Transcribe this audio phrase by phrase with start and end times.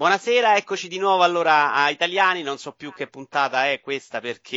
[0.00, 4.56] Buonasera, eccoci di nuovo allora a Italiani, non so più che puntata è questa perché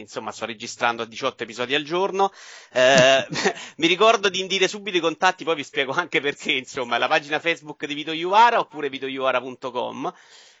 [0.00, 2.30] insomma sto registrando a 18 episodi al giorno.
[2.74, 3.26] Eh,
[3.78, 7.40] mi ricordo di indire subito i contatti, poi vi spiego anche perché, insomma, la pagina
[7.40, 10.12] Facebook di Vito Iuvara oppure vitoiuvara.com.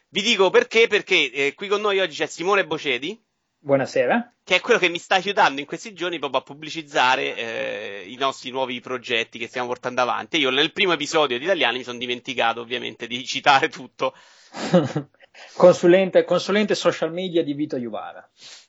[0.08, 3.27] Vi dico perché, perché eh, qui con noi oggi c'è Simone Bocedi.
[3.60, 4.34] Buonasera.
[4.44, 8.14] Che è quello che mi sta aiutando in questi giorni proprio a pubblicizzare eh, i
[8.14, 10.38] nostri nuovi progetti che stiamo portando avanti.
[10.38, 14.14] Io nel primo episodio di Italiani mi sono dimenticato ovviamente di citare tutto.
[15.54, 18.26] consulente, consulente, social media di Vito Iuvara.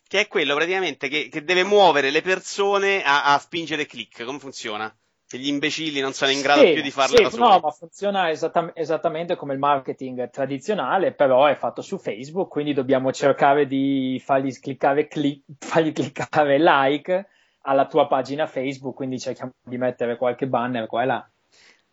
[0.07, 4.23] Che è quello praticamente che, che deve muovere le persone a, a spingere click.
[4.23, 4.93] Come funziona?
[5.29, 7.43] Che gli imbecilli non sono in grado sì, più di farlo sì, da soli.
[7.43, 12.73] No, ma funziona esatta- esattamente come il marketing tradizionale, però è fatto su Facebook, quindi
[12.73, 17.27] dobbiamo cercare di fargli cliccare, click, fargli cliccare like
[17.61, 21.29] alla tua pagina Facebook, quindi cerchiamo di mettere qualche banner qua e là.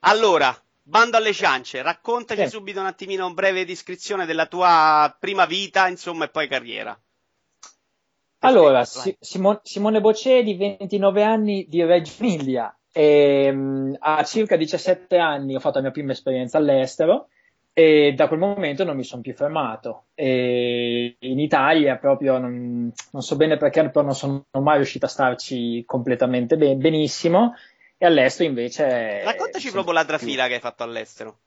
[0.01, 2.49] Allora, bando alle ciance, raccontaci sì.
[2.49, 6.99] subito un attimino, un breve descrizione della tua prima vita, insomma, e poi carriera.
[8.39, 15.19] Allora, si- Simone, Simone Bocedi, 29 anni di Reggio Emilia, e, um, a circa 17
[15.19, 17.29] anni ho fatto la mia prima esperienza all'estero
[17.75, 20.07] e da quel momento non mi sono più fermato.
[20.15, 25.11] E in Italia proprio non, non, so bene perché, però non sono mai riuscito a
[25.11, 27.55] starci completamente ben, benissimo.
[27.99, 29.23] E all'estero invece.
[29.25, 31.41] Raccontaci proprio la trafila che hai fatto all'estero.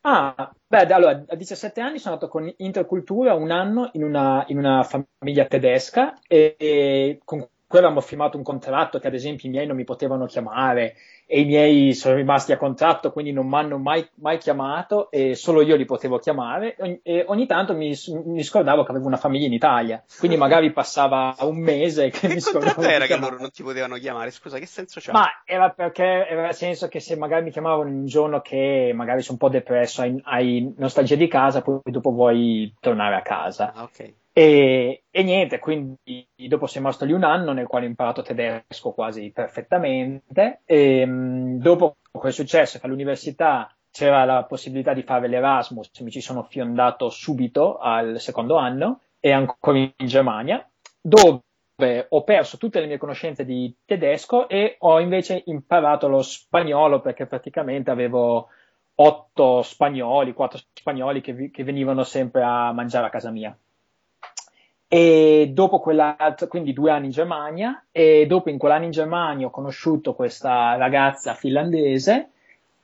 [0.00, 4.56] Ah, beh, allora, a 17 anni sono andato con Intercultura un anno in una, in
[4.56, 9.50] una famiglia tedesca e, e con poi avevamo firmato un contratto che ad esempio i
[9.50, 10.94] miei non mi potevano chiamare
[11.26, 15.34] e i miei sono rimasti a contratto, quindi non mi hanno mai, mai, chiamato e
[15.34, 17.92] solo io li potevo chiamare e ogni tanto mi,
[18.26, 22.34] mi, scordavo che avevo una famiglia in Italia, quindi magari passava un mese che, che
[22.34, 22.80] mi scordavo.
[22.80, 24.30] Che era che loro non ti potevano chiamare?
[24.30, 25.10] Scusa, che senso c'ha?
[25.10, 29.22] Ma era perché era nel senso che se magari mi chiamavano un giorno che magari
[29.22, 33.72] sono un po' depresso, hai, hai nostalgia di casa, poi dopo vuoi tornare a casa.
[33.74, 34.12] Ah, ok.
[34.36, 38.90] E, e, niente, quindi dopo sono rimasto lì un anno nel quale ho imparato tedesco
[38.92, 40.62] quasi perfettamente.
[40.64, 46.20] E mh, dopo quel successo che all'università c'era la possibilità di fare l'Erasmus, mi ci
[46.20, 50.68] sono fiondato subito al secondo anno e ancora in Germania,
[51.00, 51.42] dove
[52.08, 57.26] ho perso tutte le mie conoscenze di tedesco e ho invece imparato lo spagnolo perché
[57.26, 58.48] praticamente avevo
[58.96, 63.56] otto spagnoli, quattro spagnoli che, che venivano sempre a mangiare a casa mia.
[64.88, 69.50] E dopo quell'altro, quindi due anni in Germania, e dopo in quell'anno in Germania ho
[69.50, 72.30] conosciuto questa ragazza finlandese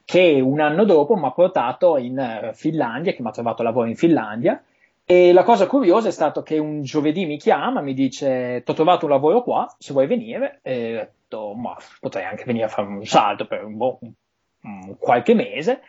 [0.05, 3.87] che un anno dopo mi ha portato in eh, Finlandia, che mi ha trovato lavoro
[3.87, 4.60] in Finlandia.
[5.05, 8.75] E la cosa curiosa è stato che un giovedì mi chiama, mi dice: Ti ho
[8.75, 10.59] trovato un lavoro qua, se vuoi venire.
[10.62, 13.99] E ho detto: Ma potrei anche venire a fare un salto per un, boh,
[14.62, 15.81] un qualche mese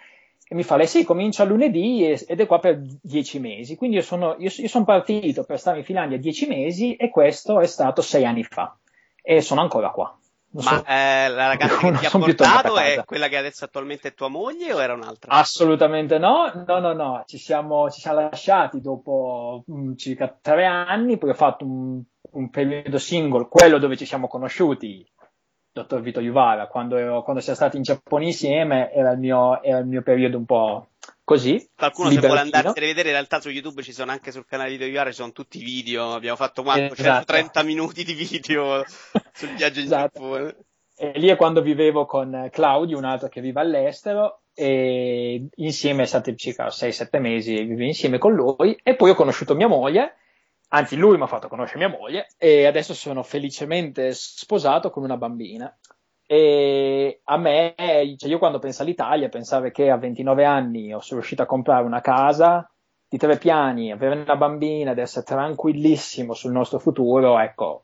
[0.52, 3.78] e mi fa lei sì, comincia lunedì ed è qua per dieci mesi.
[3.78, 7.62] Quindi io sono, io, io sono partito per stare in Finlandia dieci mesi e questo
[7.62, 8.78] è stato sei anni fa
[9.22, 10.14] e sono ancora qua.
[10.50, 14.10] Non Ma so, eh, la ragazza che ti ha portato è quella che adesso attualmente
[14.10, 15.32] è tua moglie o era un'altra?
[15.32, 20.66] Assolutamente no, no, no, no, ci siamo, ci siamo lasciati dopo mh, mm, circa tre
[20.66, 22.02] anni, poi ho fatto un,
[22.32, 25.10] un periodo single, quello dove ci siamo conosciuti
[25.72, 29.80] dottor Vito Juvara, quando, ero, quando siamo stati in Giappone insieme, era il mio, era
[29.80, 30.88] il mio periodo un po'
[31.24, 31.70] così.
[31.76, 34.70] Qualcuno se vuole andarsi a rivedere, in realtà su YouTube ci sono anche sul canale
[34.70, 36.94] di Vito Juvara, ci sono tutti i video, abbiamo fatto quanto?
[36.94, 37.34] Esatto.
[37.34, 38.84] 130 minuti di video
[39.32, 40.20] sul viaggio in esatto.
[40.20, 40.56] Giappone.
[40.98, 46.06] E lì è quando vivevo con Claudio, un altro che vive all'estero, e insieme è
[46.06, 50.18] stato circa 6-7 mesi, vivevo insieme con lui, e poi ho conosciuto mia moglie,
[50.74, 55.18] anzi lui mi ha fatto conoscere mia moglie e adesso sono felicemente sposato con una
[55.18, 55.76] bambina.
[56.26, 57.76] E a me,
[58.18, 62.00] cioè io quando penso all'Italia, pensare che a 29 anni sono riuscito a comprare una
[62.00, 62.70] casa
[63.08, 67.84] di tre piani, avere una bambina ed essere tranquillissimo sul nostro futuro, ecco,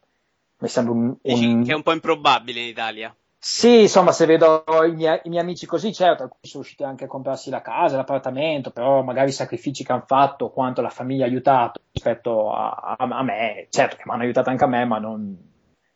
[0.59, 1.63] mi sembra un, un...
[1.65, 3.13] Che è un po' improbabile in Italia.
[3.39, 7.05] Sì, insomma, se vedo i miei, i miei, amici così, certo, alcuni sono riusciti anche
[7.05, 11.23] a comprarsi la casa, l'appartamento, però magari i sacrifici che hanno fatto, quanto la famiglia
[11.25, 14.85] ha aiutato rispetto a, a, a me, certo che mi hanno aiutato anche a me,
[14.85, 15.37] ma non,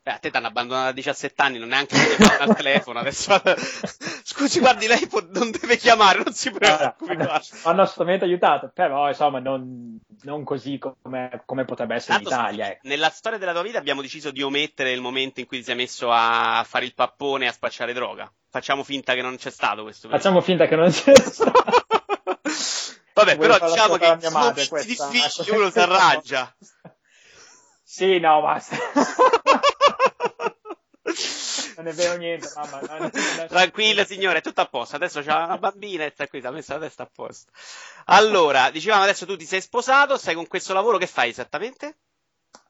[0.03, 2.99] Beh, a te ti hanno abbandonato a 17 anni, non neanche chiamare al telefono.
[2.99, 3.39] Adesso,
[4.41, 7.11] scusi, guardi, lei può, non deve chiamare, non si preoccupi.
[7.11, 12.35] Allora, hanno assolutamente aiutato, però insomma, non, non così come, come, potrebbe essere Tanto, in
[12.35, 12.71] Italia.
[12.71, 12.87] Ecco.
[12.87, 15.75] Nella storia della tua vita abbiamo deciso di omettere il momento in cui ti sei
[15.75, 18.31] messo a fare il pappone e a spacciare droga.
[18.49, 20.09] Facciamo finta che non c'è stato questo.
[20.09, 21.61] Facciamo finta che non c'è stato.
[23.13, 26.53] Vabbè, però diciamo che mia madre, difficile uno si arrangia.
[27.83, 28.77] Sì, no, basta.
[31.77, 32.79] non è vero niente, mamma.
[32.81, 34.95] Non, non Tranquilla signore, è tutto a posto.
[34.95, 37.51] Adesso c'è una bambina e sta qui, si è messa la testa a posto.
[38.05, 41.97] Allora, dicevamo adesso tu ti sei sposato, stai con questo lavoro, che fai esattamente?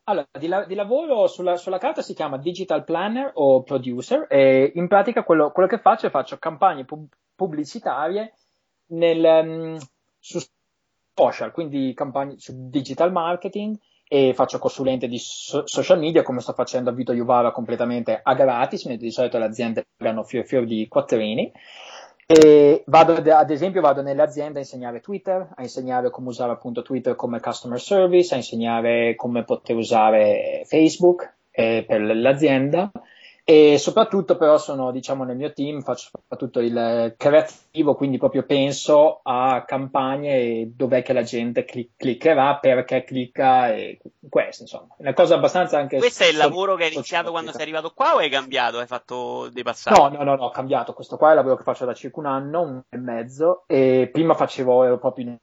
[0.05, 4.71] Allora, di, la, di lavoro sulla, sulla, carta si chiama digital planner o producer e
[4.75, 8.33] in pratica quello, quello che faccio è faccio campagne pub- pubblicitarie
[8.87, 9.77] nel, um,
[10.19, 10.39] su
[11.13, 13.77] social, quindi campagne su digital marketing
[14.13, 18.33] e faccio consulente di so- social media come sto facendo a Vito Juvara completamente a
[18.33, 21.49] gratis, mentre di solito le aziende pagano fior fior di quattrini.
[22.25, 26.81] E vado, ad esempio, vado nelle aziende a insegnare Twitter, a insegnare come usare appunto
[26.81, 32.91] Twitter come customer service, a insegnare come poter usare Facebook eh, per l'azienda
[33.51, 39.19] e soprattutto però sono diciamo nel mio team faccio soprattutto il creativo quindi proprio penso
[39.23, 43.99] a campagne dov'è che la gente clic- cliccherà perché clicca e
[44.29, 44.95] questo insomma.
[44.99, 48.15] Una cosa abbastanza anche questo è il lavoro che hai iniziato quando sei arrivato qua
[48.15, 49.99] o hai cambiato hai fatto dei passaggi?
[49.99, 50.93] No no no, no ho cambiato.
[50.93, 53.63] Questo qua è il lavoro che faccio da circa un anno un anno e mezzo
[53.67, 55.37] e prima facevo ero proprio in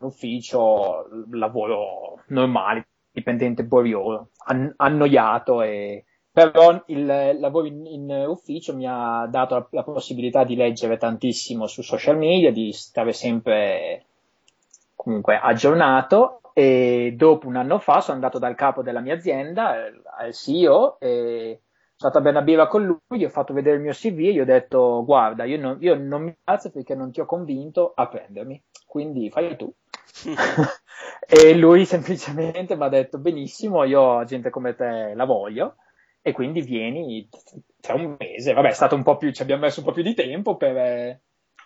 [0.00, 6.04] ufficio lavoro normale dipendente borioso an- annoiato e
[6.36, 7.06] però il
[7.40, 12.18] lavoro in, in, ufficio mi ha dato la, la, possibilità di leggere tantissimo su social
[12.18, 14.04] media, di stare sempre
[14.94, 16.42] comunque aggiornato.
[16.52, 19.76] E dopo un anno fa sono andato dal capo della mia azienda,
[20.18, 21.62] al CEO, e
[21.96, 24.18] sono stato a bere una birra con lui, gli ho fatto vedere il mio CV
[24.18, 27.24] e gli ho detto guarda, io non, io non mi alzo perché non ti ho
[27.24, 29.72] convinto a prendermi, quindi fai tu.
[31.26, 35.76] e lui semplicemente mi ha detto benissimo, io gente come te la voglio
[36.26, 37.28] e quindi vieni
[37.80, 38.52] tra un mese.
[38.52, 40.76] Vabbè, è stato un po' più, ci abbiamo messo un po' più di tempo per.
[40.76, 41.20] Eh,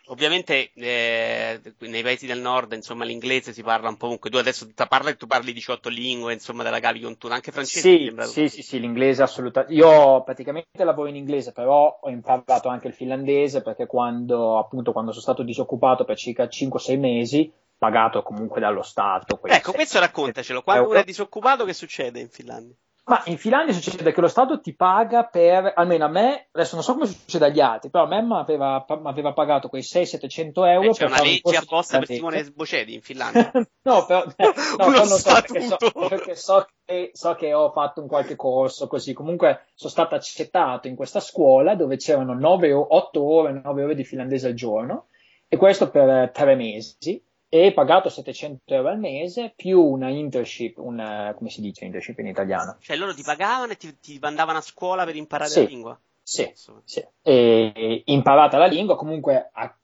[0.09, 4.29] Ovviamente eh, nei paesi del nord, insomma, l'inglese si parla un po' ovunque.
[4.29, 7.81] Tu adesso parli, tu parli 18 lingue, insomma, della con tu, anche francese.
[7.81, 9.75] Sì, sì, sì, sì, l'inglese assolutamente.
[9.75, 15.13] Io praticamente lavoro in inglese, però ho imparato anche il finlandese perché quando, appunto, quando
[15.13, 19.41] sono stato disoccupato per circa 5-6 mesi, pagato comunque dallo Stato.
[19.45, 20.63] Ecco, questo raccontacelo.
[20.63, 22.75] Quando uno è disoccupato, che succede in Finlandia?
[23.05, 26.85] Ma in Finlandia succede che lo Stato ti paga per, almeno a me, adesso non
[26.85, 30.91] so come succede agli altri, però a me mi aveva, aveva pagato quei 600-700 euro.
[30.91, 33.50] Eh, c'è una legge apposta per Simone Sbocedi in Finlandia.
[33.82, 35.76] no, però, eh, no, non so perché, so,
[36.08, 39.12] perché so, che, so che ho fatto un qualche corso così.
[39.12, 43.94] Comunque sono stato accettato in questa scuola dove c'erano 9 o 8 ore, 9 ore
[43.94, 45.06] di finlandese al giorno
[45.49, 47.20] e questo per tre mesi
[47.52, 52.29] e pagato 700 euro al mese più una internship, una, come si dice internship in
[52.29, 52.76] italiano?
[52.81, 56.00] Cioè loro ti pagavano e ti, ti mandavano a scuola per imparare sì, la lingua?
[56.23, 56.49] Sì,
[56.85, 57.05] sì.
[57.23, 59.76] E imparata la lingua comunque a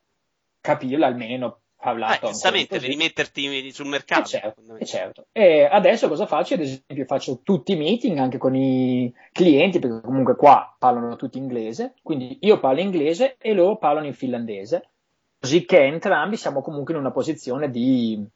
[0.60, 2.26] capirla almeno parlato.
[2.26, 4.22] Eh, giustamente, per rimetterti sul mercato.
[4.22, 5.26] E certo, e certo.
[5.32, 6.54] E adesso cosa faccio?
[6.54, 11.36] Ad esempio faccio tutti i meeting anche con i clienti, perché comunque qua parlano tutti
[11.36, 14.90] inglese, quindi io parlo inglese e loro parlano in finlandese
[15.38, 18.28] così che entrambi siamo comunque in una posizione di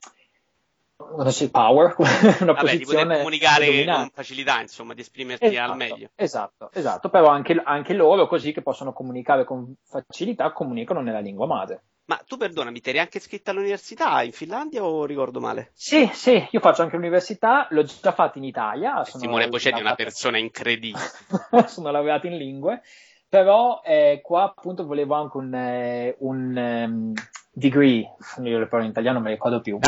[1.50, 1.94] power,
[2.40, 6.10] una Vabbè, posizione di comunicare con facilità, insomma, di esprimerti esatto, al meglio.
[6.14, 11.46] Esatto, esatto, però anche, anche, loro così che possono comunicare con facilità comunicano nella lingua
[11.46, 11.82] madre.
[12.04, 15.70] Ma tu perdonami, ti eri anche iscritta all'università in Finlandia o ricordo male?
[15.74, 19.04] Sì, sì, io faccio anche l'università, l'ho già fatta in Italia.
[19.04, 21.04] Simone Bocedi è una persona incredibile.
[21.68, 22.82] sono laureato in lingue
[23.30, 27.12] però eh, qua appunto volevo anche un, eh, un um,
[27.52, 28.00] degree,
[28.42, 29.78] io le parlo in italiano non me le ricordo più,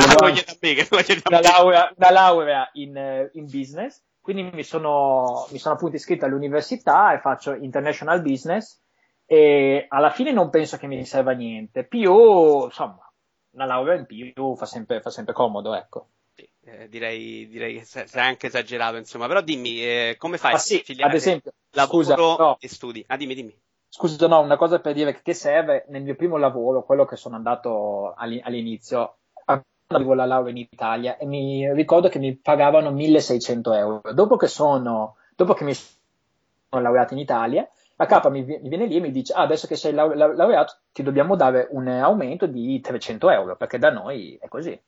[1.29, 6.25] una, laurea, una laurea in, uh, in, business, quindi mi sono, mi sono appunto iscritto
[6.25, 8.81] all'università e faccio international business.
[9.27, 13.13] E alla fine non penso che mi serva niente, più insomma
[13.51, 16.07] una laurea in più fa sempre, fa sempre comodo, ecco.
[16.65, 19.27] Eh, direi, direi, che sei anche esagerato, insomma.
[19.27, 20.55] Però dimmi, eh, come fai?
[20.55, 22.57] Ah, sì, ad esempio, lavoro scusa, no.
[22.61, 23.05] e studi.
[23.09, 23.57] Ah, dimmi, dimmi.
[23.89, 27.35] Scusa, no, una cosa per dire che serve nel mio primo lavoro, quello che sono
[27.37, 29.17] andato all'inizio,
[29.89, 34.13] avevo la laurea in Italia e mi ricordo che mi pagavano 1600 euro.
[34.13, 38.97] Dopo che sono, dopo che mi sono laureato in Italia, la capa mi, viene lì
[38.97, 43.31] e mi dice: ah, adesso che sei laureato, ti dobbiamo dare un aumento di 300
[43.31, 44.81] euro, perché da noi è così.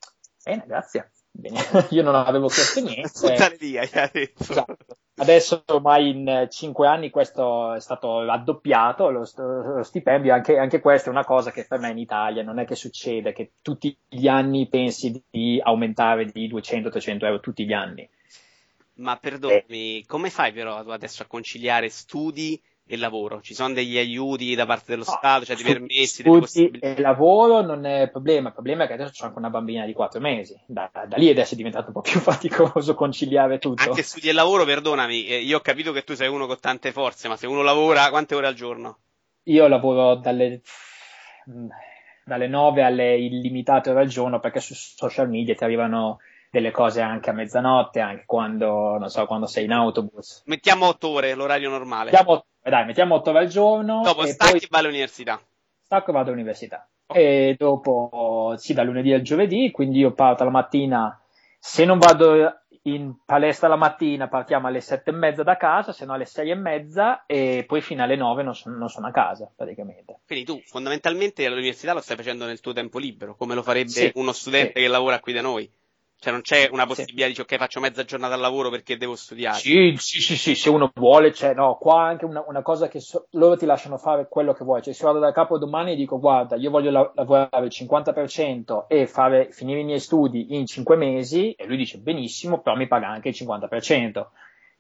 [0.43, 1.11] Bene, grazie.
[1.37, 1.59] Bene.
[1.91, 3.57] Io non avevo chiesto niente.
[3.59, 3.83] via.
[3.83, 4.97] Esatto.
[5.17, 11.09] Adesso ormai in cinque anni questo è stato raddoppiato, lo, lo stipendio, anche, anche, questa
[11.09, 14.27] è una cosa che per me in Italia non è che succede, che tutti gli
[14.27, 18.09] anni pensi di aumentare di 200-300 euro tutti gli anni.
[18.97, 20.05] Ma perdonami, eh.
[20.07, 23.41] come fai però adesso a conciliare studi e lavoro?
[23.41, 26.87] Ci sono degli aiuti da parte dello no, Stato, cioè dei permessi, delle possibilità?
[26.87, 29.87] e lavoro non è il problema, il problema è che adesso c'è anche una bambina
[29.87, 33.89] di quattro mesi, da, da, lì adesso è diventato un po' più faticoso conciliare tutto.
[33.89, 36.93] Anche studi e lavoro, perdonami, eh, io ho capito che tu sei uno con tante
[36.93, 38.99] forze, ma se uno lavora quante ore al giorno?
[39.45, 40.61] Io lavoro dalle,
[42.25, 46.19] dalle 9 alle illimitate ore al giorno perché su social media ti arrivano
[46.51, 50.43] delle cose anche a mezzanotte, anche quando, non so, quando sei in autobus.
[50.47, 52.13] Mettiamo 8 ore, l'orario normale.
[52.13, 54.03] Mettiamo, dai, mettiamo 8 ore al giorno.
[54.03, 55.41] Dopo stacchi e vai all'università.
[55.83, 56.89] Stacco e vado all'università.
[57.07, 57.23] Okay.
[57.23, 61.21] E dopo, sì, da lunedì al giovedì, quindi io parto la mattina,
[61.59, 66.05] se non vado in palestra la mattina partiamo alle sette e mezza da casa, se
[66.05, 69.11] no alle sei e mezza e poi fino alle nove non sono, non sono a
[69.11, 70.21] casa praticamente.
[70.27, 74.13] Quindi tu fondamentalmente all'università lo stai facendo nel tuo tempo libero, come lo farebbe sì,
[74.17, 74.83] uno studente sì.
[74.83, 75.71] che lavora qui da noi.
[76.25, 77.29] Cioè non c'è una possibilità sì.
[77.29, 79.59] di dire ok faccio mezza giornata al lavoro perché devo studiare.
[79.59, 82.99] Sì, sì, sì, sì se uno vuole, c'è, no, qua anche una, una cosa che
[82.99, 84.81] so, loro ti lasciano fare quello che vuoi.
[84.81, 88.89] Cioè se vado da capo domani e dico guarda io voglio la- lavorare il 50%
[88.89, 92.87] e fare, finire i miei studi in 5 mesi e lui dice benissimo però mi
[92.87, 94.29] paga anche il 50%.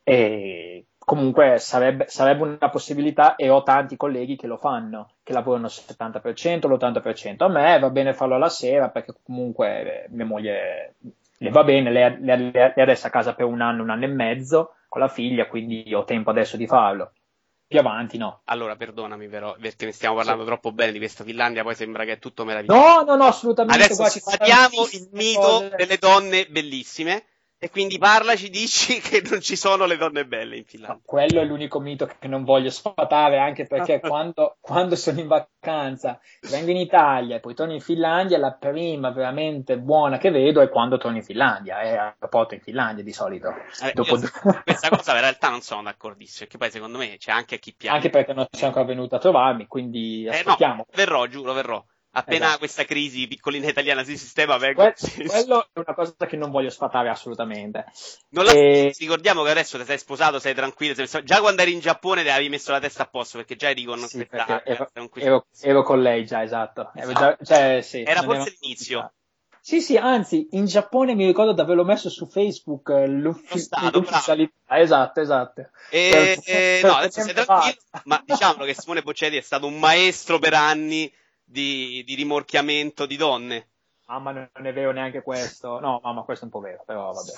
[0.02, 5.66] E comunque sarebbe, sarebbe, una possibilità e ho tanti colleghi che lo fanno, che lavorano
[5.66, 7.44] il 70%, l'80%.
[7.44, 10.94] A me va bene farlo alla sera perché comunque mia moglie
[11.38, 14.08] le va bene, lei, lei, lei adesso a casa per un anno, un anno e
[14.08, 17.12] mezzo con la figlia, quindi ho tempo adesso di farlo.
[17.66, 18.42] Più avanti no.
[18.44, 20.48] Allora, perdonami però, perché ne stiamo parlando sì.
[20.48, 22.78] troppo bene di questa Finlandia, poi sembra che è tutto meraviglioso.
[22.78, 23.84] No, no, no, assolutamente.
[23.84, 25.74] Adesso sfatiamo il mito cose.
[25.76, 27.24] delle donne bellissime
[27.64, 30.96] e quindi parlaci, dici che non ci sono le donne belle in Finlandia.
[30.96, 35.28] No, quello è l'unico mito che non voglio sfatare, anche perché quando, quando, sono in
[35.28, 40.60] vacanza, vengo in Italia e poi torno in Finlandia, la prima veramente buona che vedo
[40.60, 43.48] è quando torno in Finlandia, è a porto in Finlandia di solito.
[43.82, 44.18] Eh, Dopo...
[44.62, 47.96] questa cosa in realtà non sono d'accordissimo, perché poi secondo me c'è anche chi piace.
[47.96, 50.82] Anche perché non sei ancora venuto a trovarmi, quindi aspettiamo.
[50.82, 51.82] Eh no, verrò, giuro, verrò
[52.14, 52.58] appena esatto.
[52.58, 54.94] questa crisi piccolina italiana si sistema vengo que-
[55.26, 57.84] quello è una cosa che non voglio sfatare assolutamente
[58.30, 58.94] non e...
[58.98, 61.24] ricordiamo che adesso ti sei sposato sei tranquillo sei...
[61.24, 64.06] già quando eri in Giappone ti avevi messo la testa a posto perché già dicono
[64.06, 67.42] sì, questa, ero, ero, ero, con lei già esatto, esatto.
[67.42, 69.12] Già, cioè, sì, era forse l'inizio
[69.66, 74.52] sì, sì, anzi, in Giappone mi ricordo di averlo messo su Facebook eh, l'uffi- l'ufficialità.
[74.78, 75.70] Esatto, esatto.
[75.88, 79.66] E, per, eh, per, no, adesso sei tranquillo, ma diciamo che Simone Boccetti è stato
[79.66, 81.10] un maestro per anni
[81.44, 83.68] di, di rimorchiamento di donne.
[84.06, 85.80] Mamma, non è vero neanche questo.
[85.80, 87.32] No, mamma, questo è un po' vero, però vabbè.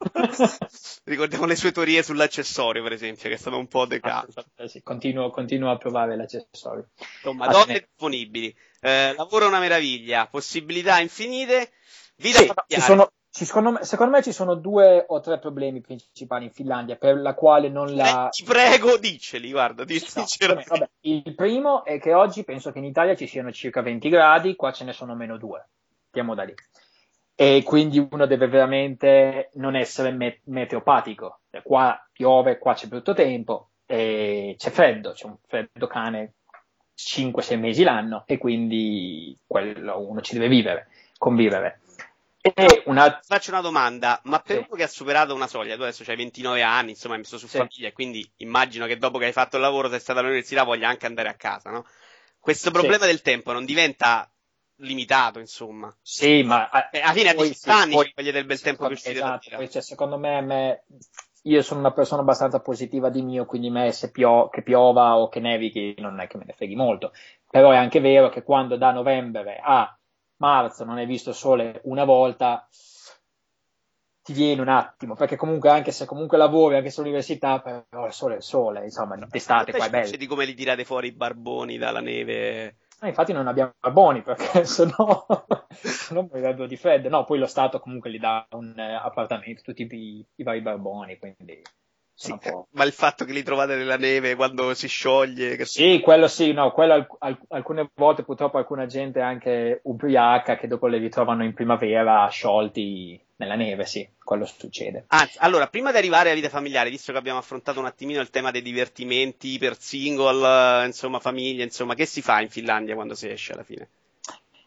[1.04, 4.44] Ricordiamo le sue teorie sull'accessorio, per esempio, che sono un po' decate.
[4.66, 6.88] Sì, continuo, continuo, a provare l'accessorio.
[7.14, 8.54] Insomma, donne disponibili.
[8.80, 11.70] Eh, lavoro una meraviglia, possibilità infinite,
[12.16, 12.82] vita sì, familiare.
[12.82, 17.16] Sono, secondo, me, secondo, me, ci sono due o tre problemi principali in Finlandia per
[17.16, 18.26] la quale non la.
[18.26, 20.24] Eh, ti prego, diceli, guarda, dici no,
[20.66, 24.56] vabbè, Il primo è che oggi penso che in Italia ci siano circa 20 gradi,
[24.56, 25.68] qua ce ne sono meno due.
[26.06, 26.54] Andiamo da lì.
[27.34, 31.40] E quindi uno deve veramente non essere met- meteopatico.
[31.50, 36.34] Cioè, qua piove, qua c'è brutto tempo, c'è freddo, c'è un freddo cane
[37.00, 41.80] 5-6 mesi l'anno e quindi quello uno ci deve vivere, convivere.
[42.86, 43.20] Una...
[43.22, 44.64] Faccio una domanda, ma per sì.
[44.66, 47.46] uno che ha superato una soglia, tu adesso hai 29 anni, insomma, hai messo su
[47.46, 47.58] sì.
[47.58, 51.06] famiglia, quindi immagino che dopo che hai fatto il lavoro, sei stato all'università, voglia anche
[51.06, 51.84] andare a casa, no?
[52.38, 53.10] Questo problema sì.
[53.10, 54.32] del tempo non diventa
[54.76, 55.94] limitato, insomma.
[56.00, 59.14] Sì, ma eh, alla fine a 18 anni poi, ci del bel tempo per uscire
[59.14, 60.84] esatto, poi, cioè, secondo me, me,
[61.42, 65.28] io sono una persona abbastanza positiva di mio, quindi me se pio- che piova o
[65.28, 67.12] che nevichi non è che me ne freghi molto.
[67.50, 69.94] Però è anche vero che quando da novembre a
[70.40, 72.66] marzo non hai visto sole una volta,
[74.22, 78.12] ti viene un attimo, perché comunque anche se comunque lavori, anche se all'università, però il
[78.12, 80.16] sole è il sole, insomma, d'estate qua è bello.
[80.16, 82.76] di come li tirate fuori i barboni dalla neve.
[83.00, 85.26] No, infatti non abbiamo barboni perché sennò,
[85.70, 87.08] sennò morirebbero di freddo.
[87.08, 91.18] No, poi lo Stato comunque gli dà un eh, appartamento, tutti i, i vari barboni,
[91.18, 91.62] quindi
[92.20, 92.38] sì,
[92.72, 95.56] ma il fatto che li trovate nella neve quando si scioglie.
[95.56, 95.64] Che...
[95.64, 100.66] Sì, quello sì, no, quello alc- alc- alcune volte purtroppo alcuna gente anche ubriaca che
[100.66, 105.06] dopo le ritrovano in primavera sciolti nella neve, sì, quello succede.
[105.08, 108.28] Anzi, allora, prima di arrivare alla vita familiare, visto che abbiamo affrontato un attimino il
[108.28, 113.30] tema dei divertimenti per single, insomma, famiglia, insomma, che si fa in Finlandia quando si
[113.30, 113.88] esce alla fine?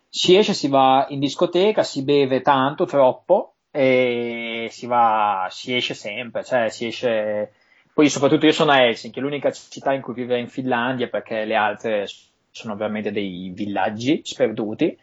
[0.09, 5.95] Si esce, si va in discoteca, si beve tanto, troppo, e si va, si esce
[5.95, 7.51] sempre, cioè si esce,
[7.91, 11.55] poi soprattutto io sono a Helsinki, l'unica città in cui vivere in Finlandia perché le
[11.55, 12.05] altre
[12.51, 14.95] sono veramente dei villaggi sperduti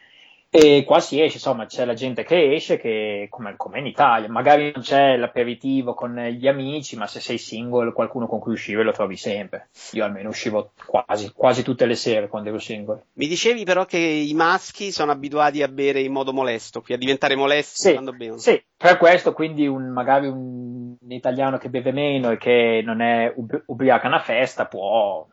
[0.53, 4.27] E qua si esce, insomma, c'è la gente che esce, che, come, come, in Italia,
[4.27, 8.83] magari non c'è l'aperitivo con gli amici, ma se sei single, qualcuno con cui uscire
[8.83, 9.69] lo trovi sempre.
[9.93, 13.05] Io almeno uscivo quasi, quasi tutte le sere quando ero single.
[13.13, 16.97] Mi dicevi però che i maschi sono abituati a bere in modo molesto, qui a
[16.97, 18.41] diventare molesti sì, quando bevono.
[18.41, 23.31] Sì, per questo quindi un, magari un italiano che beve meno e che non è
[23.37, 25.25] ubri- ubriaca a una festa può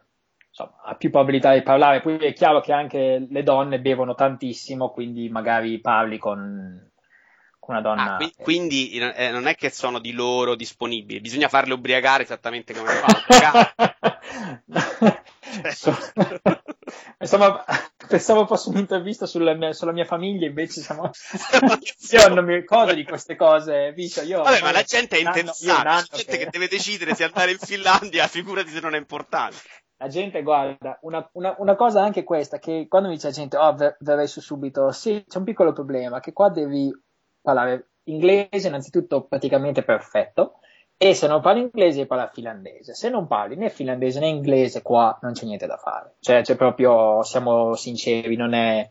[0.58, 2.00] insomma, ha più probabilità di parlare.
[2.00, 6.90] Poi è chiaro che anche le donne bevono tantissimo, quindi magari parli con,
[7.58, 8.14] con una donna.
[8.14, 12.74] Ah, qui, quindi eh, non è che sono di loro disponibili, bisogna farle ubriacare esattamente
[12.74, 13.72] come fa.
[17.20, 17.64] Insomma,
[18.06, 21.10] pensavo fosse un'intervista sulla mia, sulla mia famiglia, invece siamo...
[22.10, 24.42] io non mi ricordo di queste cose, Vito, io...
[24.42, 26.44] Vabbè, ma la gente è interessata, la gente che...
[26.44, 29.56] che deve decidere se andare in Finlandia, figurati se non è importante
[29.98, 33.56] la gente guarda, una, una, una, cosa anche questa, che quando mi dice la gente,
[33.56, 36.90] oh, ver- verrei su subito, sì, c'è un piccolo problema, che qua devi
[37.40, 40.60] parlare inglese innanzitutto praticamente perfetto,
[40.96, 42.94] e se non parli inglese parla finlandese.
[42.94, 46.16] Se non parli né finlandese né inglese, qua non c'è niente da fare.
[46.18, 48.88] Cioè, c'è proprio, siamo sinceri, non è,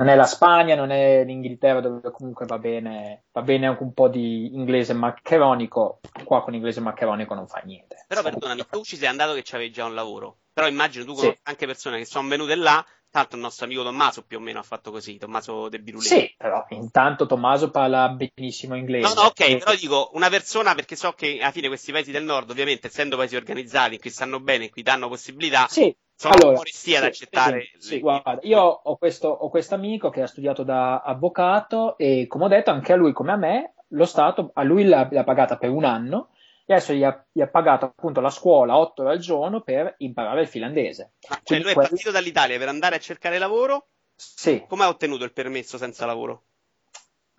[0.00, 3.92] non è la Spagna, non è l'Inghilterra dove comunque va bene, va bene anche un
[3.92, 8.06] po' di inglese maccheronico, qua con inglese maccheronico non fa niente.
[8.08, 11.36] Però perdonami, tu ci sei andato che c'avevi già un lavoro, però immagino tu conosci
[11.36, 11.40] sì.
[11.42, 14.62] anche persone che sono venute là, tanto il nostro amico Tommaso più o meno ha
[14.62, 16.06] fatto così, Tommaso De Birulè.
[16.06, 19.06] Sì, però intanto Tommaso parla benissimo inglese.
[19.06, 19.56] No, no, ok, e...
[19.58, 23.18] però dico una persona perché so che alla fine questi paesi del nord, ovviamente essendo
[23.18, 27.70] paesi organizzati, cui stanno bene, cui danno possibilità, sì sono allora, forestia sì, ad accettare.
[27.78, 32.26] Sì, sì, guarda, io ho questo, ho questo amico che ha studiato da avvocato e
[32.28, 35.24] come ho detto anche a lui come a me lo Stato a lui l'ha, l'ha
[35.24, 36.28] pagata per un anno
[36.66, 39.94] e adesso gli ha, gli ha, pagato appunto la scuola 8 ore al giorno per
[39.98, 41.14] imparare il finlandese.
[41.30, 43.88] Ma cioè lui è partito dall'Italia per andare a cercare lavoro?
[44.14, 44.62] Sì.
[44.68, 46.48] Come ha ottenuto il permesso senza lavoro?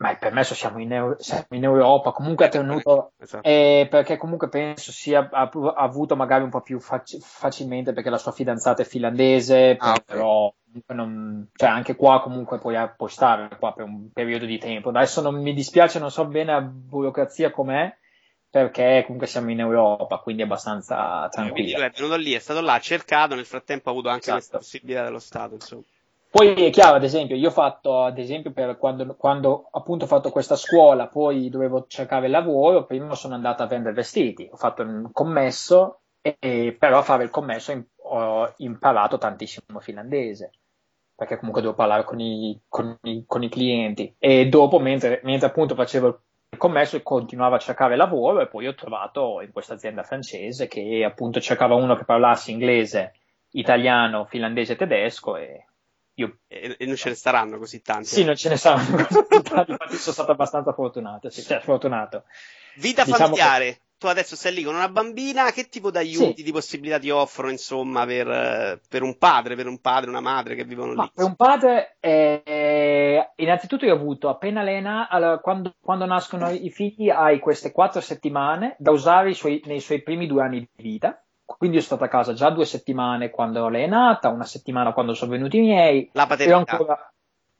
[0.02, 3.48] Ma il permesso siamo in, Euro, siamo in Europa, comunque ha tenuto, esatto.
[3.48, 8.10] eh, perché comunque penso sia ha, ha, avuto magari un po' più fac- facilmente perché
[8.10, 10.96] la sua fidanzata è finlandese, ah, però okay.
[10.96, 14.90] non, cioè anche qua comunque puoi, puoi stare qua per un periodo di tempo.
[14.90, 17.96] Adesso non mi dispiace, non so bene la burocrazia com'è,
[18.50, 21.54] perché comunque siamo in Europa, quindi è abbastanza tranquillo.
[21.54, 24.22] Quindi lui è venuto lì, è stato là, ha cercato, nel frattempo ha avuto anche
[24.22, 24.38] esatto.
[24.38, 25.84] questa possibilità dello Stato, insomma.
[26.34, 30.08] Poi è chiaro, ad esempio, io ho fatto, ad esempio, per quando, quando appunto ho
[30.08, 34.82] fatto questa scuola, poi dovevo cercare lavoro, prima sono andato a vendere vestiti, ho fatto
[34.82, 40.52] un commesso, e, però a fare il commesso ho imparato tantissimo finlandese,
[41.14, 44.16] perché comunque devo parlare con i, con i, con i clienti.
[44.18, 46.08] E dopo, mentre, mentre appunto facevo
[46.52, 51.04] il commesso, continuavo a cercare lavoro e poi ho trovato in questa azienda francese che
[51.04, 53.16] appunto cercava uno che parlasse inglese,
[53.52, 55.66] italiano, finlandese e tedesco e
[56.22, 56.40] io...
[56.48, 58.08] E, e, non ce ne saranno così tanti.
[58.08, 62.24] Sì, non ce ne saranno così tanti, infatti sono stato abbastanza fortunato, sì, cioè fortunato.
[62.76, 63.66] Vita diciamo familiare.
[63.66, 63.80] Che...
[64.02, 66.44] Tu adesso sei lì con una bambina, che tipo di aiuti, sì.
[66.44, 70.64] di possibilità ti offrono, insomma, per, per, un padre, per un padre, una madre che
[70.64, 71.12] vivono Ma lì?
[71.14, 76.72] Per un padre, eh, innanzitutto io ho avuto appena Lena, allora, quando, quando, nascono i
[76.72, 81.24] figli hai queste quattro settimane da usare suoi, nei suoi primi due anni di vita
[81.58, 84.94] quindi io sono stata a casa già due settimane quando lei è nata, una settimana
[84.94, 86.10] quando sono venuti i miei.
[86.14, 86.72] La paternità.
[86.72, 87.14] Ancora,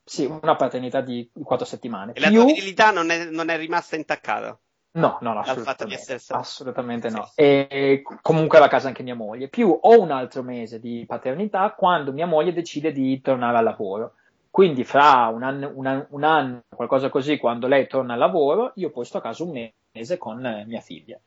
[0.04, 2.12] sì, una paternità di quattro settimane.
[2.12, 2.24] E Più...
[2.24, 4.58] la tua virilità non è, non è rimasta intaccata?
[4.94, 7.26] No, no, no assolutamente, assolutamente no.
[7.34, 7.42] Sì.
[7.42, 9.48] E comunque la casa anche mia moglie.
[9.48, 14.16] Più ho un altro mese di paternità quando mia moglie decide di tornare al lavoro.
[14.50, 18.74] Quindi fra un anno, un anno, un anno qualcosa così, quando lei torna al lavoro,
[18.76, 21.18] io poi sto a casa un mese con mia figlia.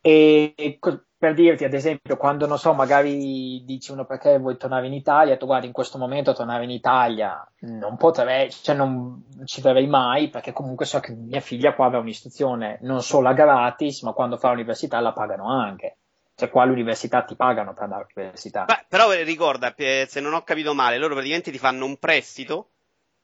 [0.00, 0.78] E
[1.24, 5.38] per dirti, ad esempio, quando non so, magari dici uno perché vuoi tornare in Italia,
[5.38, 10.28] tu guardi in questo momento tornare in Italia non potrei, cioè non ci verrei mai
[10.28, 14.36] perché comunque so che mia figlia qua avrà un'istruzione non solo a gratis, ma quando
[14.36, 15.96] fa l'università la pagano anche.
[16.34, 18.64] Cioè qua l'università ti pagano per andare all'università.
[18.64, 22.72] Beh, però ricorda, se non ho capito male, loro praticamente ti fanno un prestito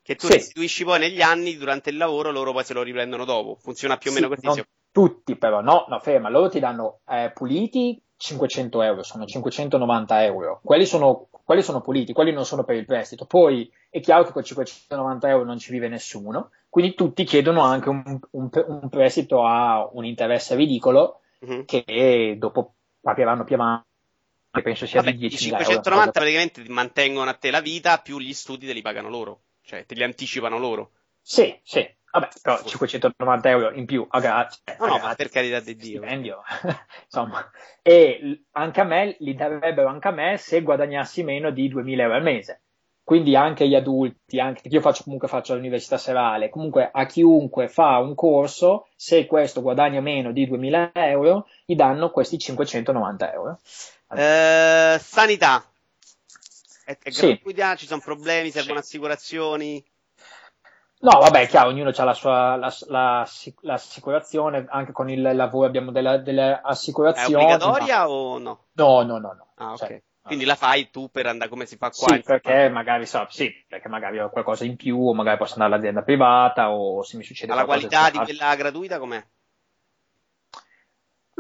[0.03, 0.33] che tu sì.
[0.33, 3.59] restituisci poi negli anni durante il lavoro, loro poi se lo riprendono dopo.
[3.61, 4.47] Funziona più o meno così.
[4.47, 10.25] Non, tutti però, no, no, ferma, loro ti danno eh, puliti 500 euro, sono 590
[10.25, 10.61] euro.
[10.63, 13.25] Quelli sono, quelli sono puliti, quelli non sono per il prestito.
[13.25, 17.89] Poi è chiaro che con 590 euro non ci vive nessuno, quindi tutti chiedono anche
[17.89, 21.63] un, un, un prestito a un interesse ridicolo mm-hmm.
[21.65, 23.89] che dopo pagheranno più avanti.
[24.63, 25.65] Penso sia Vabbè, di 10 euro.
[25.65, 29.43] 590 praticamente ti mantengono a te la vita, più gli studi te li pagano loro,
[29.63, 30.91] cioè te li anticipano loro.
[31.23, 34.63] Sì, sì, Vabbè, però 590 euro in più a gratis.
[34.79, 35.99] No, no, ma per carità di Dio.
[36.01, 36.43] Stipendio.
[37.05, 37.49] Insomma,
[37.83, 42.15] e anche a me, li darebbero anche a me se guadagnassi meno di 2000 euro
[42.15, 42.63] al mese.
[43.11, 47.99] quindi anche gli adulti, anche io faccio comunque faccio l'università serale, comunque a chiunque fa
[47.99, 53.59] un corso, se questo guadagna meno di 2000 euro, gli danno questi 590 euro.
[54.15, 55.65] Eh, sanità.
[56.85, 57.27] È, è sì.
[57.27, 58.85] gratuita, ci sono problemi, servono sì.
[58.85, 59.85] assicurazioni?
[61.03, 63.29] No, vabbè, è chiaro, ognuno ha la sua la, la,
[63.61, 67.43] l'assicurazione, anche con il lavoro abbiamo delle, delle assicurazioni.
[67.43, 68.11] È obbligatoria ma...
[68.11, 68.67] o no?
[68.73, 69.47] No, no, no, no.
[69.55, 69.79] Ah, ok.
[69.79, 72.15] Cioè, quindi la fai tu per andare come si fa qua?
[72.15, 75.73] Sì, perché magari, so, sì, perché magari ho qualcosa in più, o magari posso andare
[75.73, 79.25] all'azienda privata, o se mi succede Ma la qualità di quella gratuita com'è?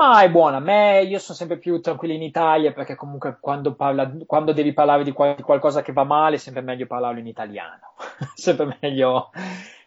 [0.00, 3.74] Ma è buona, a me io sono sempre più tranquillo in Italia perché comunque quando,
[3.74, 7.18] parla, quando devi parlare di, qual- di, qualcosa che va male è sempre meglio parlarlo
[7.18, 7.92] in italiano,
[8.34, 9.30] sempre meglio,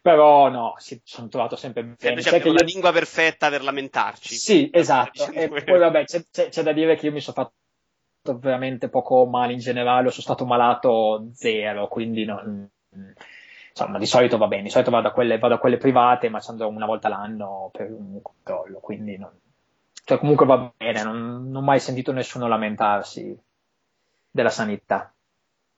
[0.04, 2.22] però no, si, sono trovato sempre bene.
[2.22, 2.54] Sempre c'è io...
[2.54, 4.36] la lingua perfetta per lamentarci.
[4.36, 8.38] Sì, esatto, e poi vabbè c'è, c'è, c'è da dire che io mi sono fatto
[8.38, 12.70] veramente poco male in generale, sono stato malato zero, quindi non,
[13.68, 16.40] insomma, di solito va bene, di solito vado a quelle, vado a quelle private, ma
[16.40, 19.32] ci andrò una volta l'anno per un controllo, quindi non,
[20.04, 23.38] cioè comunque va bene, non, non ho mai sentito nessuno lamentarsi
[24.30, 25.14] della sanità.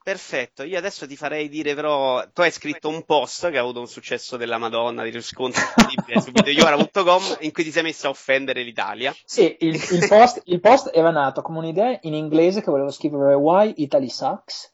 [0.05, 3.79] Perfetto, io adesso ti farei dire però, tu hai scritto un post che ha avuto
[3.79, 5.59] un successo della Madonna, di riscontro
[6.21, 9.15] su videoiora.com in cui ti sei messo a offendere l'Italia.
[9.25, 13.33] Sì, il, il, post, il, post, era nato come un'idea in inglese che volevo scrivere
[13.33, 14.71] Why Italy Sucks,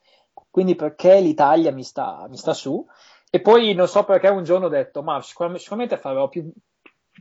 [0.49, 2.85] quindi perché l'Italia mi sta, mi sta su,
[3.29, 6.51] e poi non so perché un giorno ho detto, ma sicuramente, sicuramente farò più,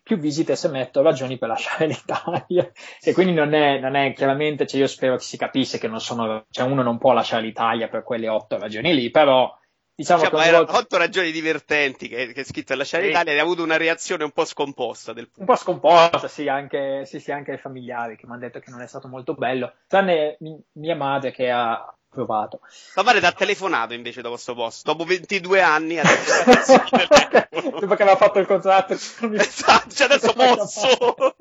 [0.02, 2.70] più visite se metto ragioni per lasciare l'Italia.
[3.00, 6.00] E quindi non è, non è chiaramente, cioè io spero che si capisse che non
[6.00, 9.56] sono, cioè uno non può lasciare l'Italia per quelle otto ragioni lì, però
[9.94, 10.80] diciamo diciamo, che erano volta...
[10.80, 13.08] otto ragioni divertenti che, che è scritto lasciare sì.
[13.08, 17.04] l'Italia e ha avuto una reazione un po' scomposta del Un po' scomposta, sì, anche,
[17.04, 19.74] sì, sì, anche ai familiari che mi hanno detto che non è stato molto bello,
[19.86, 20.38] tranne
[20.72, 22.60] mia madre che ha provato.
[22.92, 26.42] Papà ti ha telefonato invece dopo questo posto, dopo 22 anni adesso
[27.80, 28.92] dopo che aveva fatto il contratto.
[28.92, 31.34] esatto, cioè adesso posso.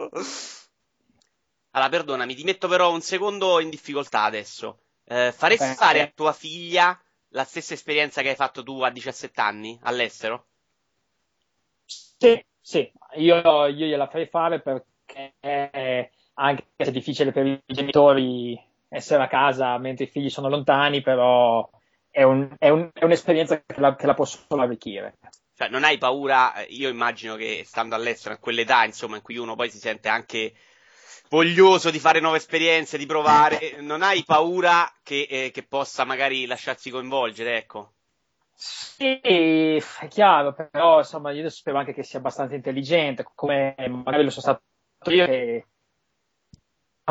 [1.72, 4.84] allora, perdonami, ti metto però un secondo in difficoltà adesso.
[5.04, 6.98] Eh, faresti Beh, fare a tua figlia
[7.30, 10.46] la stessa esperienza che hai fatto tu a 17 anni all'estero?
[11.86, 15.34] Sì, sì, io, io gliela farei fare perché
[16.34, 21.02] anche se è difficile per i genitori essere a casa mentre i figli sono lontani,
[21.02, 21.68] però
[22.10, 25.18] è, un, è, un, è un'esperienza che la, che la posso solo arricchire.
[25.56, 29.56] Cioè, non hai paura, io immagino che stando all'estero, a quell'età, insomma, in cui uno
[29.56, 30.54] poi si sente anche
[31.30, 36.46] voglioso di fare nuove esperienze, di provare, non hai paura che, eh, che possa magari
[36.46, 37.94] lasciarsi coinvolgere, ecco?
[38.54, 44.30] Sì, è chiaro, però insomma io spero anche che sia abbastanza intelligente, come magari lo
[44.32, 45.66] sono stato io che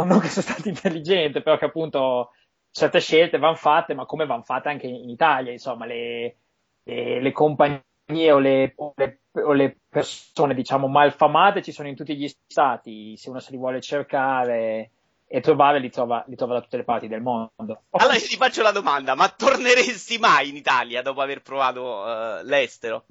[0.04, 2.32] non che sono stato intelligente, però che appunto
[2.70, 6.36] certe scelte vanno fatte, ma come vanno fatte anche in Italia, insomma, le,
[6.84, 11.96] le, le compagnie o le, o, le, o le, persone, diciamo, malfamate ci sono in
[11.96, 14.90] tutti gli stati, se uno se li vuole cercare
[15.26, 17.82] e trovare, li trova, li trova da tutte le parti del mondo.
[17.90, 23.04] Allora ti faccio la domanda, ma torneresti mai in Italia dopo aver provato uh, l'estero?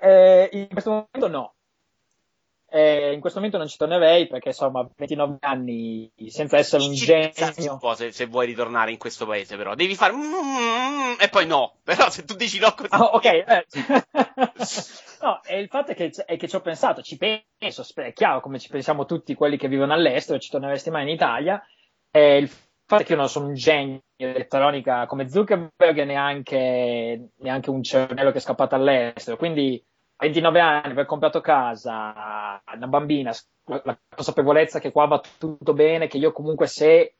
[0.00, 1.54] Eh, in questo momento no,
[2.72, 7.32] eh, in questo momento non ci tornerei perché insomma 29 anni senza essere un genio.
[7.72, 9.74] un po' se, se, vuoi ritornare in questo paese però.
[9.74, 11.78] Devi fare mm, e poi no.
[11.90, 13.66] Però se tu dici no così oh, ok eh.
[15.20, 18.40] no e il fatto è che, è che ci ho pensato ci penso è chiaro
[18.40, 21.60] come ci pensiamo tutti quelli che vivono all'estero ci torneresti mai in Italia.
[22.12, 26.04] E il fatto è che io non sono un genio di elettronica come Zuckerberg e
[26.04, 29.84] neanche, neanche un cervello che è scappato all'estero quindi
[30.20, 33.32] 29 anni, aver comprato casa, una bambina,
[33.64, 37.16] la consapevolezza che qua va tutto bene, che io comunque se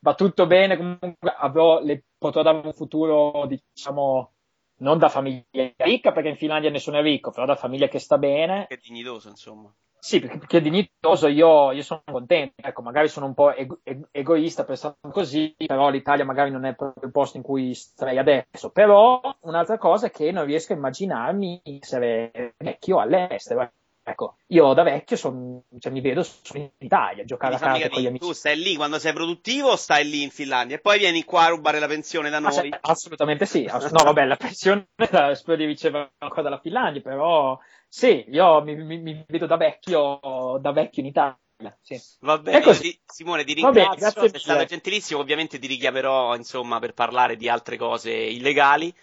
[0.00, 4.32] va tutto bene, comunque avrò, le, potrò dare un futuro, diciamo,
[4.78, 5.44] non da famiglia
[5.76, 8.66] ricca, perché in Finlandia nessuno è ricco, però da famiglia che sta bene.
[8.66, 9.72] Che dignitoso, insomma.
[10.06, 14.98] Sì, perché, dignitoso, io, io, sono contento, ecco, magari sono un po' ego, egoista pensando
[15.10, 19.78] così, però l'Italia magari non è proprio il posto in cui starei adesso, però un'altra
[19.78, 23.72] cosa è che non riesco a immaginarmi essere vecchio all'estero,
[24.14, 26.24] ecco, io da vecchio son, cioè, mi vedo
[26.54, 28.24] in Italia, a giocare a casa con gli amici.
[28.24, 30.76] Tu stai lì quando sei produttivo o stai lì in Finlandia?
[30.76, 32.70] E poi vieni qua a rubare la pensione da noi?
[32.70, 37.58] Ah, assolutamente sì, no vabbè, la pensione la spero di ricevere ancora dalla Finlandia, però
[37.88, 41.38] sì, io mi, mi, mi vedo da vecchio, da vecchio in Italia.
[41.80, 42.00] Sì.
[42.20, 42.98] Va bene, così.
[43.06, 47.76] Simone, ti ringrazio, bene, sei stato gentilissimo, ovviamente ti richiamerò insomma per parlare di altre
[47.76, 48.94] cose illegali.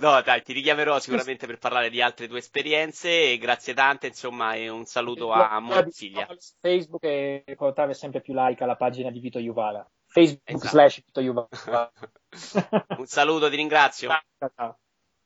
[0.00, 4.54] no, dai, ti richiamerò sicuramente per parlare di altre tue esperienze e grazie tante, insomma,
[4.54, 6.26] e un saluto a Monziglia.
[6.58, 9.88] Facebook e portare sempre più like alla pagina di Vito Juvara.
[10.10, 10.68] Facebook Esatto.
[10.68, 11.92] slash Vito Iuvara.
[12.98, 14.08] Un saluto, ti ringrazio.
[14.08, 14.78] Ciao, ciao.